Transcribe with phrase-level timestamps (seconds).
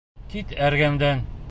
[0.31, 1.25] Кит эргәмдән!